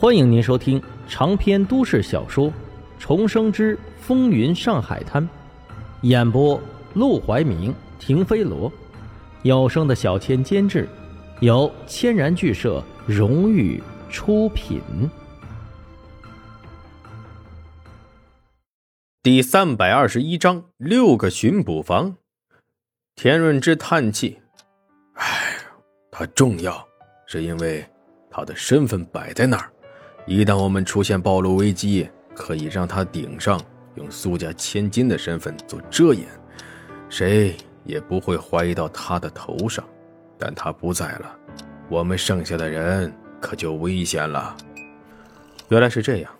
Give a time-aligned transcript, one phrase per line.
[0.00, 2.48] 欢迎您收听长篇都市小说
[2.98, 5.22] 《重生之风云上海滩》，
[6.00, 6.58] 演播：
[6.94, 8.72] 陆怀明、停飞罗，
[9.42, 10.88] 有声的小千监制，
[11.40, 13.78] 由千然剧社荣誉
[14.08, 14.80] 出品。
[19.22, 22.16] 第三百二十一章六个巡捕房。
[23.16, 24.38] 田润之叹气
[25.12, 25.58] ：“哎，
[26.10, 26.82] 他重要，
[27.26, 27.86] 是因为
[28.30, 29.70] 他的身份摆在那儿。”
[30.26, 33.60] 一旦我们出现暴露危机，可以让他顶上，
[33.96, 36.26] 用苏家千金的身份做遮掩，
[37.08, 39.84] 谁也不会怀疑到他的头上。
[40.38, 41.36] 但他不在了，
[41.88, 44.56] 我们剩下的人可就危险了。
[45.68, 46.32] 原来是这样，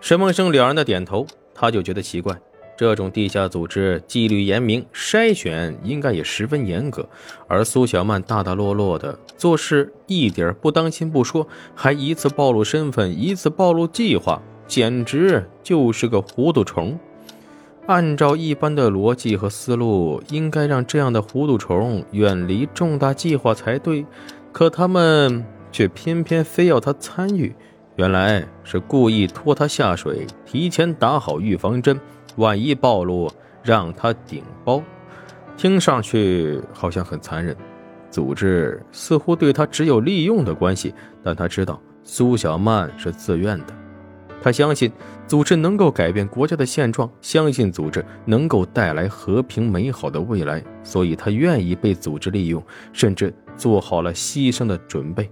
[0.00, 2.38] 沈梦生两人的点头，他就觉得奇怪。
[2.80, 7.06] 这种地下组织纪律严明，筛选应该也十分严格。
[7.46, 16.98] 而苏小曼大大落落的做事，一点不当心不说，还一次暴露身份，一次暴露计划，简直就是个糊涂虫。
[17.84, 24.06] 按照一般的逻辑和思路，应该让这样的糊涂虫远离重大计划才对，
[24.52, 27.54] 可他们却偏偏非要他参与。
[27.96, 32.00] 原来是故意拖他下水，提前打好预防针。
[32.40, 33.30] 万一暴露，
[33.62, 34.82] 让他顶包，
[35.58, 37.54] 听上去好像很残忍。
[38.10, 43.66] 组织似乎对他只有利用的关系，但他知道苏小曼是自愿的。
[44.42, 44.90] 他相信
[45.26, 52.60] 组织能够改变国家的现状，相信组织能够带来和平美好的未来，所以他愿意被组织利用，
[52.94, 55.30] 甚至做好了牺牲的准备。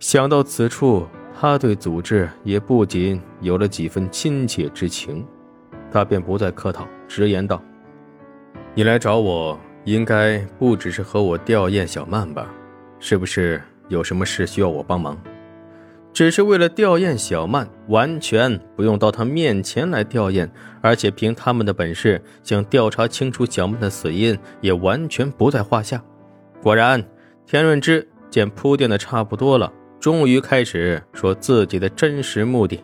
[0.00, 1.06] 想到此处，
[1.40, 5.24] 他对组织也不仅有了几分亲切之情。
[5.90, 7.62] 他便不再客套，直言道
[8.74, 12.48] ：“你来找我，应该不只是和我吊唁小曼吧？
[12.98, 15.16] 是不是有什么事需要我帮忙？
[16.12, 20.48] 只是为了吊唁小曼，完全不用到他面前来吊唁，
[20.80, 26.02] 而且凭他们的本事，想调查清楚小曼的死因，也完全不在话下。”
[26.60, 27.04] 果然，
[27.46, 32.82] 田润之见铺垫的差不多了，终于开始说自己的真实目的：“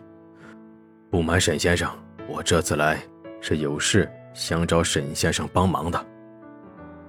[1.11, 1.89] 不瞒沈先生。”
[2.27, 2.99] 我这次来
[3.39, 6.05] 是有事想找沈先生帮忙的，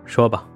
[0.04, 0.47] 说吧。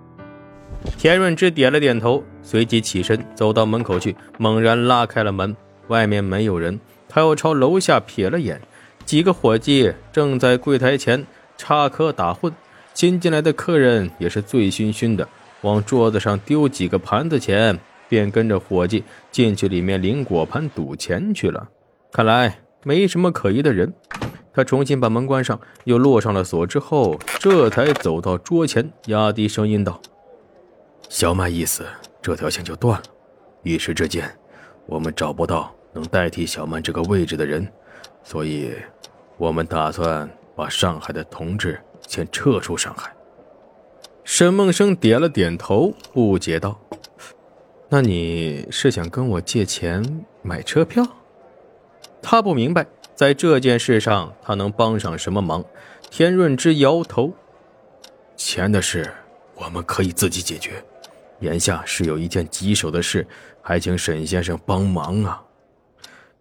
[0.97, 5.57] 田润之点了点头，随即起身走到门口去，猛然拉开了门。
[5.89, 6.79] 外面没有人，
[7.09, 8.61] 他又朝楼下瞥了眼，
[9.05, 12.53] 几个伙计正在柜台前插科打诨。
[12.95, 15.27] 新进来的客人也是醉醺醺的，
[15.63, 17.79] 往桌子上丢几个盘子钱，
[18.09, 21.69] 便跟着伙计进去里面领果盘赌钱去了。
[22.13, 23.93] 看来没什么可疑的人。
[24.53, 30.01] 他重新把门关上，又落上了锁之后，这才走到桌前，压低声音道
[31.09, 31.87] ：“小曼一死，
[32.21, 33.05] 这条线就断了。
[33.63, 34.29] 一时之间，
[34.87, 37.71] 我们找不到能代替小曼这个位置的人，
[38.25, 38.73] 所以，
[39.37, 43.15] 我们打算把上海的同志先撤出上海。”
[44.25, 46.79] 沈梦生点了点头，不解道
[47.89, 51.07] ：“那你是想跟我借钱买车票？”
[52.21, 52.87] 他不明白。
[53.21, 55.63] 在这件事上，他能帮上什么忙？
[56.11, 57.35] 田润之摇头
[58.35, 59.13] ：“钱的事，
[59.57, 60.83] 我们可以自己解决。
[61.41, 63.27] 眼下是有一件棘手的事，
[63.61, 65.43] 还请沈先生帮忙啊！”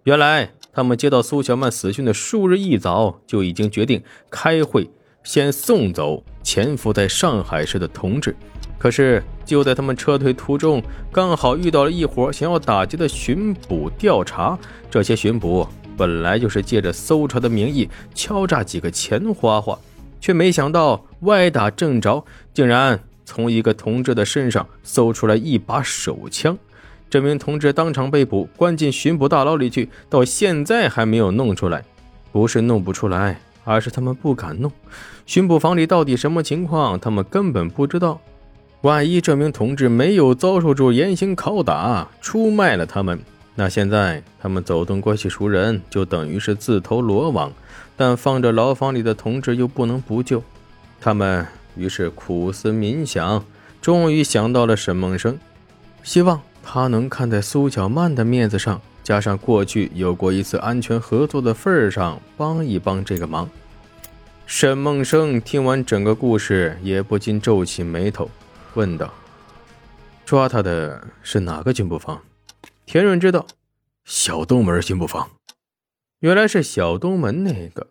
[0.03, 4.89] 原来，他们接到苏小曼死讯的数日一早，就已经决定开会，
[5.21, 8.33] 先送走潜伏在上海市的同志。
[8.77, 10.81] 可是，就在他们撤退途中，
[11.11, 14.57] 刚好遇到了一伙想要打击的巡捕调查。
[14.89, 15.67] 这些巡捕。
[15.99, 19.77] 本来就是借着搜查的名义敲诈几个钱花花，
[20.21, 22.23] 却没想到歪打正着，
[22.53, 26.57] 竟然从一个同志的身上搜出来一把手枪。
[27.09, 31.83] 这名同志当场被捕，关进巡捕大牢里去，到现在还没有弄出来。
[32.31, 34.71] 不是弄不出来，而是他们不敢弄。
[35.25, 38.21] 巡捕房里到底什么情况，他们根本不知道。
[38.83, 43.19] 万一这名同志没有遭受住严刑拷打，出卖了他们。
[43.59, 47.51] 那现在他们走动关系熟人，就等于是自投罗网。
[47.97, 50.41] 但放着牢房里的同志又不能不救，
[51.01, 51.45] 他们
[51.75, 53.43] 于是苦思冥想，
[53.81, 55.37] 终于想到了沈梦生，
[56.03, 63.49] 希望他能看在苏小曼的面子上，加上过去有过一次安全合作的份儿上，帮一帮这个忙。
[64.45, 68.31] 沈梦生听完整个故事，也不禁皱起眉头，
[68.75, 69.13] 问道
[70.25, 72.17] ：“抓他的是哪个军部房？”
[72.91, 73.45] 田润知道，
[74.03, 75.29] 小东门巡捕房，
[76.21, 77.89] 原来是小东门那个。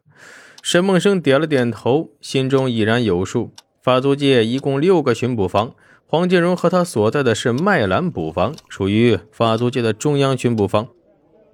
[0.60, 3.52] 沈梦生点了点头，心中已然有数。
[3.80, 10.88] 法租界一共六个巡捕房，黄金荣和他所在的是麦兰捕房，属于法租界的中央巡捕房。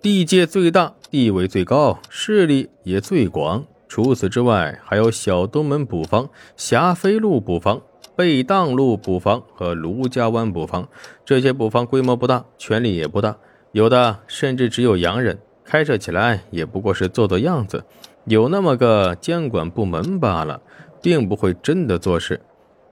[0.00, 3.66] 地界最大，地位最高，势力也最广。
[3.86, 7.82] 除此之外，还有小东门捕房、霞飞路捕房、
[8.16, 10.88] 贝当路捕房和卢家湾捕房。
[11.24, 13.36] 这些捕房规模不大，权力也不大，
[13.72, 17.84] 有的甚至只有洋人，开设起来也不过是做做样子，
[18.26, 20.60] 有那么个监管部门罢了，
[21.02, 22.40] 并不会真的做事。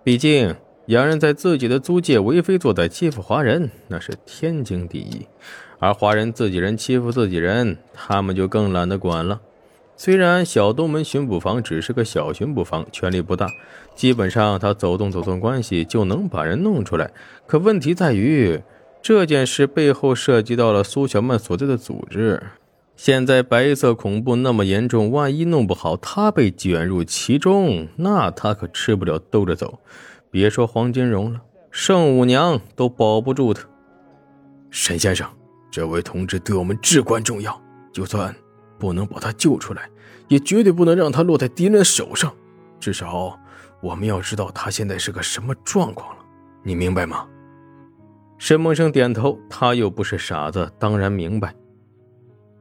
[0.03, 0.55] 毕竟。
[0.87, 5.29] 洋人在自己的租界为非作歹，欺负华人，那是天经地义；
[5.79, 9.41] 而华人自己人欺负自己人，他们就更懒得管了。
[9.97, 13.49] 虽然小东门巡捕房只是个小巡捕房，权力不大，
[13.95, 17.13] 基本上他走动走动关系就能把人弄出来。
[17.47, 18.61] 可问题在于，
[19.01, 22.43] 这件事背后涉及到了苏小曼所在的组织。
[22.97, 29.79] 现在白色恐怖那么严重，万一弄不好，他被卷入其中，那他可吃不了兜着走。
[30.31, 31.41] 别说黄金荣了，
[31.71, 33.63] 圣母娘都保不住他。
[34.71, 35.29] 沈先生，
[35.71, 37.61] 这位同志对我们至关重要，
[37.93, 38.35] 就算
[38.83, 39.89] 不能把他救出来，
[40.27, 42.35] 也绝对不能让他落在敌人手上。
[42.81, 43.39] 至少
[43.81, 46.25] 我们要知道他现在是个什么状况了，
[46.65, 47.25] 你明白吗？
[48.39, 51.55] 沈梦生点头，他又不是傻子，当然明白。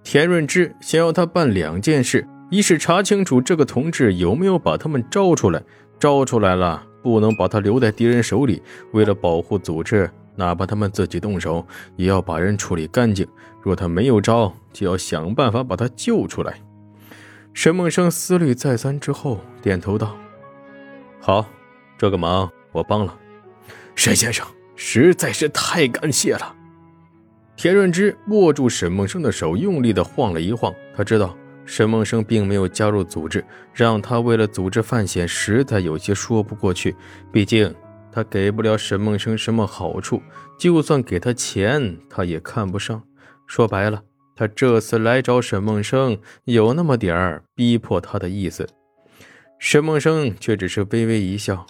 [0.04, 5.64] 田润之想要他办两件事：一是查清楚这个同志有没有把他们招出来，
[6.00, 6.86] 招出来了。
[7.02, 8.62] 不能把他留在敌人手里。
[8.94, 10.08] 为了保护组织，
[10.42, 11.64] 哪怕他们自己动手，
[11.96, 13.28] 也要把人处理干净。
[13.62, 16.60] 若他没有招，就要想办法把他救出来。
[17.54, 20.18] 沈梦生思虑再三之后，点头道
[21.22, 21.46] ：“好，
[21.96, 23.16] 这个忙我帮了。”
[23.94, 24.44] 沈先生，
[24.76, 26.56] 实在是太感谢了。
[27.56, 30.74] 田润之握住沈梦生的手，用力地晃了一晃。
[30.98, 31.38] 他知道。
[31.64, 36.96] 沈梦生并没有加入组织，让他为了组织犯险，实在有些说不过去。
[37.32, 37.74] 毕竟
[38.12, 40.22] 他给不了沈梦生什么好处，
[40.60, 43.04] 就算给他钱，他也看不上。
[43.48, 44.04] 说白了，
[44.36, 48.68] 他这次来找沈梦生，有那么点儿逼迫他的意思。
[49.60, 51.66] 沈梦生却只是微微一笑：“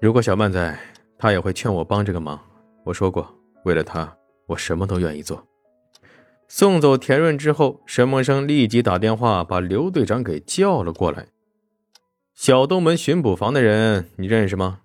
[0.00, 0.78] 如果小曼在，
[1.18, 2.40] 他也会劝我帮这个忙。
[2.84, 3.28] 我说过，
[3.64, 5.46] 为了他，我什么都愿意做。”
[6.48, 11.26] 送走田润之后，沈梦生立即打电话把刘队长给叫了过来。
[12.34, 14.80] 小东门巡捕房的人，你认识吗？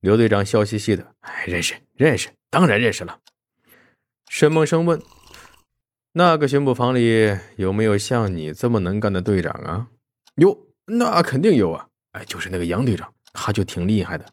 [0.00, 3.18] 刘队长笑嘻嘻的：“哎，认识，认识，当然认识了。”
[4.28, 5.00] 沈梦生问
[6.12, 9.88] ：“那个巡捕房里有没有像你这么能干的队长啊
[10.36, 11.88] ？”“有，那肯定有啊！
[12.12, 14.24] 哎，就是那个杨队长，他就挺厉害的。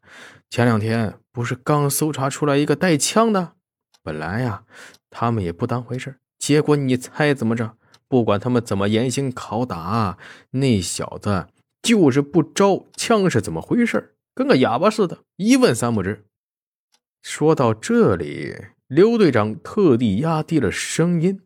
[0.50, 3.54] 前两天不是刚搜查出来一个带枪的？
[4.02, 4.64] 本来呀，
[5.10, 7.76] 他们也不当回事结果你猜怎么着？
[8.08, 10.18] 不管他们怎么严刑拷打，
[10.52, 11.48] 那小子
[11.82, 12.86] 就是不招。
[12.96, 14.16] 枪是怎么回事？
[14.38, 16.28] 跟个哑巴似的，一问三不知。
[17.24, 18.56] 说到这里，
[18.86, 21.42] 刘队长特地压低了声音：“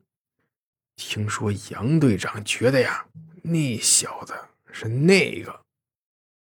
[0.97, 3.05] 听说杨队长觉得呀，
[3.43, 4.33] 那小子
[4.73, 5.60] 是那个